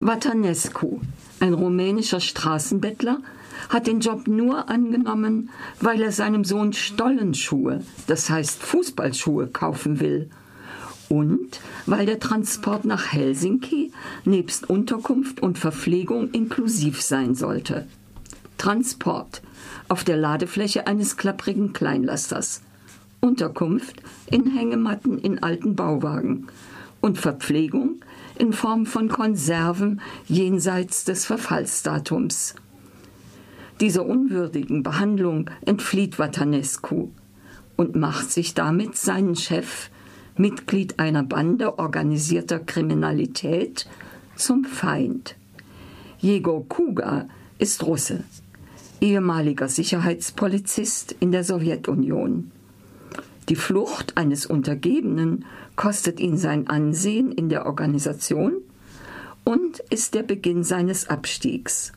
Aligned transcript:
Vatanescu, 0.00 1.00
ein 1.40 1.54
rumänischer 1.54 2.20
Straßenbettler, 2.20 3.20
hat 3.68 3.88
den 3.88 3.98
Job 3.98 4.28
nur 4.28 4.70
angenommen, 4.70 5.50
weil 5.80 6.00
er 6.00 6.12
seinem 6.12 6.44
Sohn 6.44 6.72
Stollenschuhe, 6.72 7.82
das 8.06 8.30
heißt 8.30 8.62
Fußballschuhe, 8.62 9.48
kaufen 9.48 9.98
will. 9.98 10.30
Und 11.08 11.60
weil 11.86 12.06
der 12.06 12.20
Transport 12.20 12.84
nach 12.84 13.12
Helsinki 13.12 13.90
nebst 14.24 14.70
Unterkunft 14.70 15.40
und 15.40 15.58
Verpflegung 15.58 16.30
inklusiv 16.30 17.02
sein 17.02 17.34
sollte. 17.34 17.88
Transport 18.56 19.42
auf 19.88 20.04
der 20.04 20.16
Ladefläche 20.16 20.86
eines 20.86 21.16
klapprigen 21.16 21.72
Kleinlasters. 21.72 22.62
Unterkunft 23.20 24.00
in 24.30 24.46
Hängematten 24.46 25.18
in 25.18 25.42
alten 25.42 25.74
Bauwagen. 25.74 26.46
Und 27.00 27.18
Verpflegung 27.18 27.97
in 28.38 28.52
Form 28.52 28.86
von 28.86 29.08
Konserven 29.08 30.00
jenseits 30.26 31.04
des 31.04 31.24
Verfallsdatums. 31.24 32.54
Dieser 33.80 34.06
unwürdigen 34.06 34.82
Behandlung 34.82 35.50
entflieht 35.64 36.18
Watanescu 36.18 37.10
und 37.76 37.94
macht 37.94 38.30
sich 38.30 38.54
damit 38.54 38.96
seinen 38.96 39.36
Chef, 39.36 39.90
Mitglied 40.36 40.98
einer 40.98 41.22
Bande 41.22 41.78
organisierter 41.78 42.58
Kriminalität, 42.60 43.88
zum 44.36 44.64
Feind. 44.64 45.36
Jegor 46.18 46.68
Kuga 46.68 47.28
ist 47.58 47.84
Russe, 47.84 48.24
ehemaliger 49.00 49.68
Sicherheitspolizist 49.68 51.14
in 51.20 51.32
der 51.32 51.44
Sowjetunion. 51.44 52.52
Die 53.48 53.56
Flucht 53.56 54.16
eines 54.16 54.44
Untergebenen 54.44 55.46
kostet 55.74 56.20
ihn 56.20 56.36
sein 56.36 56.66
Ansehen 56.68 57.32
in 57.32 57.48
der 57.48 57.64
Organisation 57.64 58.56
und 59.44 59.78
ist 59.90 60.14
der 60.14 60.22
Beginn 60.22 60.64
seines 60.64 61.08
Abstiegs. 61.08 61.92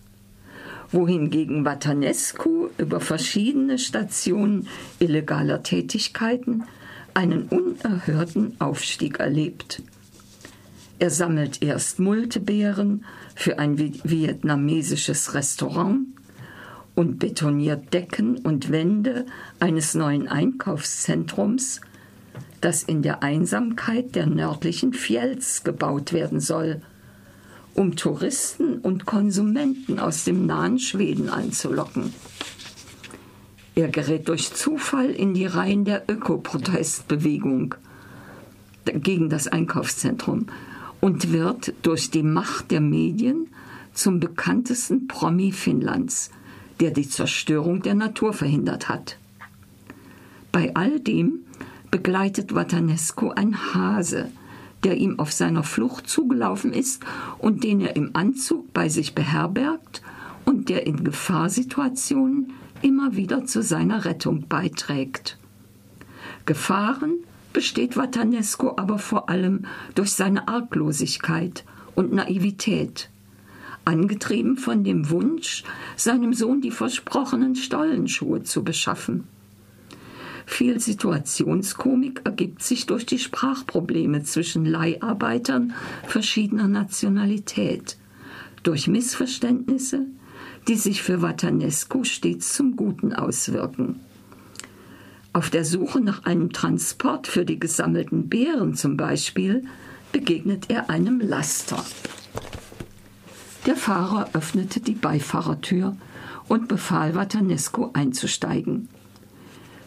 Wohingegen 0.91 1.66
Watanescu 1.66 2.70
über 2.77 2.99
verschiedene 2.99 3.79
Stationen 3.79 4.68
illegaler 4.99 5.63
Tätigkeiten 5.63 6.63
einen 7.13 7.44
unerhörten 7.49 8.55
Aufstieg 8.60 9.20
erlebt. 9.20 9.82
Er 10.99 11.10
sammelt 11.10 11.62
erst 11.62 11.99
Multebeeren 11.99 13.04
für 13.35 13.60
ein 13.60 13.77
vietnamesisches 13.77 15.34
Restaurant 15.34 16.10
und 16.96 17.20
betoniert 17.20 17.94
Decken 17.94 18.38
und 18.38 18.72
Wände 18.72 19.26
eines 19.60 19.96
neuen 19.96 20.28
Einkaufszentrums, 20.28 21.82
das 22.60 22.84
in 22.84 23.02
der 23.02 23.24
Einsamkeit 23.24 24.16
der 24.16 24.28
nördlichen 24.28 24.94
Fjells 24.94 25.64
gebaut 25.64 26.14
werden 26.14 26.40
soll, 26.40 26.82
um 27.74 27.96
Touristen 27.96 28.78
und 28.80 29.06
Konsumenten 29.06 30.00
aus 30.00 30.26
dem 30.26 30.46
nahen 30.46 30.78
Schweden 30.78 31.30
anzulocken. 31.30 32.14
Er 33.74 33.88
gerät 33.88 34.28
durch 34.28 34.54
Zufall 34.54 35.10
in 35.10 35.34
die 35.34 35.46
Reihen 35.46 35.86
der 35.86 36.04
Ökoprotestbewegung 36.10 37.76
gegen 38.86 39.30
das 39.30 39.48
Einkaufszentrum 39.48 40.48
und 41.00 41.32
wird 41.32 41.74
durch 41.82 42.12
die 42.12 42.24
Macht 42.24 42.72
der 42.72 42.82
Medien 42.82 43.48
zum 43.94 44.20
bekanntesten 44.20 45.08
Promi 45.08 45.52
Finnlands, 45.52 46.32
der 46.82 46.91
die 46.91 47.07
Zerstörung 47.07 47.84
der 47.84 47.93
Natur 47.93 48.34
verhindert 48.34 48.90
hat. 48.90 49.18
Bei 50.51 50.76
all 50.76 50.99
dem 50.99 51.46
begleitet 51.91 52.55
Watanescu 52.55 53.29
ein 53.29 53.73
Hase, 53.73 54.32
der 54.84 54.98
ihm 54.98 55.20
auf 55.20 55.32
seiner 55.32 55.63
Flucht 55.63 56.10
zugelaufen 56.10 56.73
ist 56.73 57.04
und 57.38 57.63
den 57.63 57.82
er 57.82 57.96
im 57.96 58.15
Anzug 58.15 58.73
bei 58.73 58.90
sich 58.90 59.13
beherbergt 59.13 60.01
und 60.43 60.70
der 60.70 60.88
in 60.88 61.04
Gefahrsituationen 61.04 62.54
immer 62.82 63.16
wieder 63.16 63.45
zu 63.45 63.62
seiner 63.62 64.06
Rettung 64.06 64.47
beiträgt. 64.47 65.38
Gefahren 66.47 67.13
besteht 67.53 67.95
Watanescu 67.95 68.72
aber 68.77 68.97
vor 68.97 69.29
allem 69.29 69.66
durch 69.94 70.13
seine 70.13 70.47
Arglosigkeit 70.47 71.63
und 71.94 72.11
Naivität, 72.11 73.10
angetrieben 73.86 74.58
von 74.58 74.84
dem 74.84 75.09
Wunsch, 75.09 75.64
seinem 75.96 76.34
Sohn 76.34 76.62
die 76.62 76.72
versprochenen 76.72 77.56
Stollenschuhe 77.56 78.44
zu 78.44 78.64
beschaffen. 78.64 79.25
Viel 80.46 80.80
Situationskomik 80.80 82.22
ergibt 82.25 82.62
sich 82.62 82.86
durch 82.86 83.06
die 83.06 83.19
Sprachprobleme 83.19 84.24
zwischen 84.24 84.66
Leiharbeitern 84.66 85.74
verschiedener 86.08 86.68
Nationalität, 86.68 87.97
durch 88.64 88.88
Missverständnisse, 88.88 90.08
die 90.68 90.75
sich 90.75 91.02
für 91.02 91.22
Watanescu 91.22 92.03
stets 92.03 92.53
zum 92.53 92.75
Guten 92.75 93.13
auswirken. 93.13 94.00
Auf 95.34 95.50
der 95.50 95.63
Suche 95.63 96.02
nach 96.02 96.25
einem 96.25 96.52
Transport 96.52 97.28
für 97.28 97.46
die 97.46 97.59
gesammelten 97.59 98.28
Beeren 98.28 98.75
zum 98.75 98.98
Beispiel 98.98 99.63
begegnet 100.12 100.66
er 100.69 100.90
einem 100.90 101.22
Laster. 101.22 101.84
Der 103.67 103.75
Fahrer 103.75 104.29
öffnete 104.33 104.79
die 104.79 104.95
Beifahrertür 104.95 105.95
und 106.47 106.67
befahl 106.67 107.13
Watanescu 107.13 107.89
einzusteigen. 107.94 108.89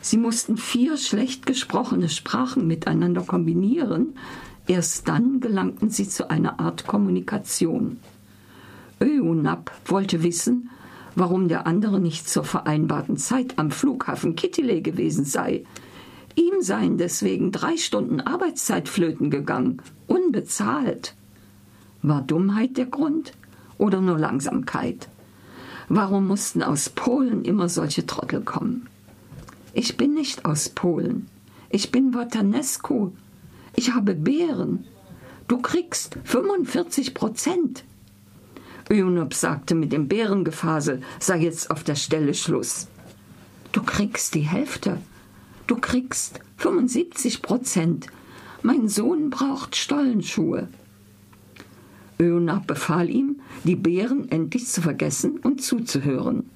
Sie 0.00 0.16
mussten 0.16 0.56
vier 0.56 0.96
schlecht 0.96 1.44
gesprochene 1.44 2.08
Sprachen 2.08 2.68
miteinander 2.68 3.22
kombinieren, 3.22 4.14
erst 4.68 5.08
dann 5.08 5.40
gelangten 5.40 5.90
sie 5.90 6.08
zu 6.08 6.30
einer 6.30 6.60
Art 6.60 6.86
Kommunikation. 6.86 7.98
Öunap 9.02 9.72
wollte 9.86 10.22
wissen, 10.22 10.70
warum 11.16 11.48
der 11.48 11.66
andere 11.66 11.98
nicht 11.98 12.28
zur 12.28 12.44
vereinbarten 12.44 13.16
Zeit 13.16 13.58
am 13.58 13.72
Flughafen 13.72 14.36
Kittilä 14.36 14.82
gewesen 14.82 15.24
sei. 15.24 15.64
Ihm 16.36 16.60
seien 16.60 16.96
deswegen 16.96 17.50
drei 17.50 17.76
Stunden 17.76 18.20
Arbeitszeit 18.20 18.88
flöten 18.88 19.30
gegangen, 19.30 19.82
unbezahlt. 20.06 21.14
War 22.02 22.22
Dummheit 22.22 22.76
der 22.76 22.86
Grund 22.86 23.32
oder 23.84 24.00
nur 24.00 24.18
Langsamkeit? 24.18 25.08
Warum 25.90 26.26
mussten 26.26 26.62
aus 26.62 26.88
Polen 26.88 27.44
immer 27.44 27.68
solche 27.68 28.06
Trottel 28.06 28.40
kommen? 28.40 28.88
Ich 29.74 29.98
bin 29.98 30.14
nicht 30.14 30.46
aus 30.46 30.70
Polen. 30.70 31.28
Ich 31.68 31.92
bin 31.92 32.14
Watanescu. 32.14 33.12
Ich 33.76 33.92
habe 33.92 34.14
Beeren. 34.14 34.86
Du 35.48 35.60
kriegst 35.60 36.16
45 36.24 37.12
Prozent. 37.12 37.84
Önup 38.90 39.34
sagte 39.34 39.74
mit 39.74 39.92
dem 39.92 40.08
Bärengefasel, 40.08 41.02
sei 41.20 41.40
jetzt 41.40 41.70
auf 41.70 41.84
der 41.84 41.96
Stelle 41.96 42.32
Schluss. 42.32 42.86
Du 43.72 43.82
kriegst 43.82 44.34
die 44.34 44.48
Hälfte. 44.48 44.96
Du 45.66 45.76
kriegst 45.76 46.40
75 46.56 47.42
Prozent. 47.42 48.06
Mein 48.62 48.88
Sohn 48.88 49.28
braucht 49.28 49.76
Stollenschuhe. 49.76 50.68
Öonab 52.20 52.66
befahl 52.66 53.10
ihm, 53.10 53.40
die 53.64 53.76
Bären 53.76 54.30
endlich 54.30 54.66
zu 54.66 54.82
vergessen 54.82 55.38
und 55.42 55.62
zuzuhören. 55.62 56.48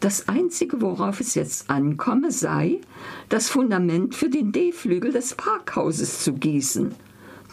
Das 0.00 0.28
Einzige, 0.28 0.82
worauf 0.82 1.20
es 1.20 1.34
jetzt 1.34 1.70
ankomme, 1.70 2.30
sei, 2.30 2.80
das 3.28 3.48
Fundament 3.48 4.14
für 4.14 4.28
den 4.28 4.52
D-Flügel 4.52 5.12
des 5.12 5.34
Parkhauses 5.34 6.22
zu 6.22 6.34
gießen. 6.34 6.94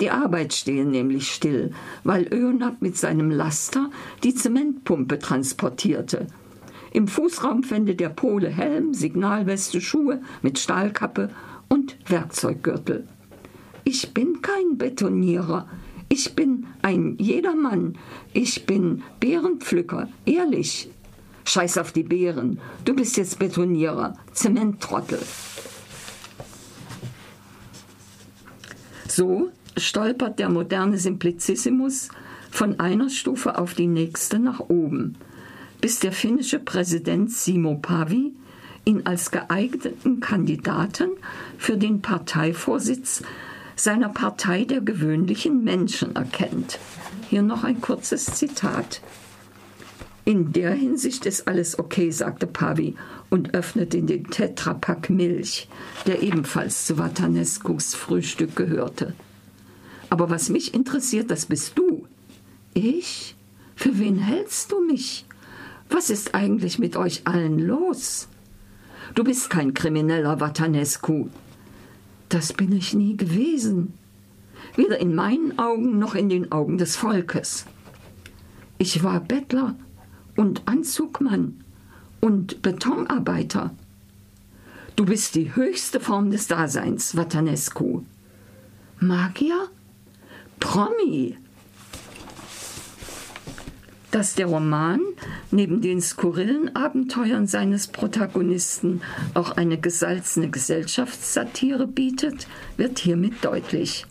Die 0.01 0.09
Arbeit 0.09 0.53
stehe 0.53 0.85
nämlich 0.85 1.31
still, 1.31 1.73
weil 2.03 2.27
Öonab 2.33 2.81
mit 2.81 2.97
seinem 2.97 3.29
Laster 3.29 3.89
die 4.23 4.33
Zementpumpe 4.33 5.19
transportierte. 5.19 6.27
Im 6.91 7.07
Fußraum 7.07 7.63
fände 7.63 7.95
der 7.95 8.09
Pole 8.09 8.49
Helm, 8.49 8.93
Signalweste, 8.93 9.79
Schuhe 9.79 10.21
mit 10.41 10.59
Stahlkappe 10.59 11.29
und 11.69 11.95
Werkzeuggürtel. 12.09 13.07
Ich 13.85 14.13
bin 14.13 14.41
kein 14.41 14.77
Betonierer. 14.77 15.69
Ich 16.13 16.35
bin 16.35 16.67
ein 16.81 17.15
Jedermann. 17.19 17.97
Ich 18.33 18.65
bin 18.65 19.01
Bärenpflücker, 19.21 20.09
ehrlich. 20.25 20.89
Scheiß 21.45 21.77
auf 21.77 21.93
die 21.93 22.03
Beeren. 22.03 22.59
Du 22.83 22.93
bist 22.93 23.15
jetzt 23.15 23.39
Betonierer, 23.39 24.15
Zementtrottel. 24.33 25.19
So 29.07 29.51
stolpert 29.77 30.37
der 30.37 30.49
moderne 30.49 30.97
Simplicissimus 30.97 32.09
von 32.49 32.81
einer 32.81 33.09
Stufe 33.09 33.57
auf 33.57 33.73
die 33.73 33.87
nächste 33.87 34.37
nach 34.37 34.59
oben, 34.59 35.15
bis 35.79 35.99
der 35.99 36.11
finnische 36.11 36.59
Präsident 36.59 37.31
Simo 37.31 37.75
Pavi 37.75 38.33
ihn 38.83 39.05
als 39.05 39.31
geeigneten 39.31 40.19
Kandidaten 40.19 41.11
für 41.57 41.77
den 41.77 42.01
Parteivorsitz 42.01 43.23
seiner 43.75 44.09
Partei 44.09 44.65
der 44.65 44.81
gewöhnlichen 44.81 45.63
Menschen 45.63 46.15
erkennt. 46.15 46.79
Hier 47.29 47.41
noch 47.41 47.63
ein 47.63 47.81
kurzes 47.81 48.25
Zitat. 48.25 49.01
In 50.23 50.53
der 50.53 50.73
Hinsicht 50.73 51.25
ist 51.25 51.47
alles 51.47 51.79
okay, 51.79 52.11
sagte 52.11 52.45
Pavi 52.45 52.95
und 53.29 53.53
öffnete 53.53 54.01
den 54.01 54.29
Tetrapack 54.29 55.09
Milch, 55.09 55.67
der 56.05 56.21
ebenfalls 56.21 56.85
zu 56.85 56.97
Vatanescus 56.97 57.95
Frühstück 57.95 58.55
gehörte. 58.55 59.13
Aber 60.09 60.29
was 60.29 60.49
mich 60.49 60.73
interessiert, 60.73 61.31
das 61.31 61.47
bist 61.47 61.77
du. 61.77 62.05
Ich? 62.73 63.35
Für 63.75 63.97
wen 63.97 64.17
hältst 64.17 64.71
du 64.71 64.85
mich? 64.85 65.25
Was 65.89 66.09
ist 66.09 66.35
eigentlich 66.35 66.77
mit 66.79 66.95
euch 66.95 67.21
allen 67.25 67.57
los? 67.59 68.27
Du 69.15 69.23
bist 69.23 69.49
kein 69.49 69.73
krimineller 69.73 70.39
Watanescu. 70.39 71.29
Das 72.31 72.53
bin 72.53 72.71
ich 72.71 72.93
nie 72.93 73.17
gewesen. 73.17 73.93
Weder 74.77 74.99
in 74.99 75.13
meinen 75.13 75.59
Augen 75.59 75.99
noch 75.99 76.15
in 76.15 76.29
den 76.29 76.49
Augen 76.53 76.77
des 76.77 76.95
Volkes. 76.95 77.65
Ich 78.77 79.03
war 79.03 79.19
Bettler 79.19 79.75
und 80.37 80.65
Anzugmann 80.65 81.61
und 82.21 82.61
Betonarbeiter. 82.61 83.75
Du 84.95 85.03
bist 85.03 85.35
die 85.35 85.57
höchste 85.57 85.99
Form 85.99 86.31
des 86.31 86.47
Daseins, 86.47 87.17
Watanescu. 87.17 88.03
Magier? 89.01 89.67
Promi? 90.61 91.35
Dass 94.11 94.35
der 94.35 94.47
Roman 94.47 94.99
neben 95.51 95.81
den 95.81 96.01
skurrilen 96.01 96.75
Abenteuern 96.75 97.47
seines 97.47 97.87
Protagonisten 97.87 99.01
auch 99.33 99.51
eine 99.51 99.79
gesalzene 99.79 100.49
Gesellschaftssatire 100.49 101.87
bietet, 101.87 102.47
wird 102.75 102.99
hiermit 102.99 103.35
deutlich. 103.41 104.05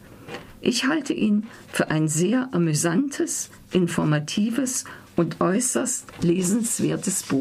Ich 0.63 0.87
halte 0.87 1.13
ihn 1.13 1.47
für 1.73 1.91
ein 1.91 2.09
sehr 2.09 2.49
amüsantes, 2.53 3.51
informatives 3.73 4.85
und 5.17 5.41
äußerst 5.41 6.07
lesenswertes 6.23 7.23
Buch. 7.23 7.39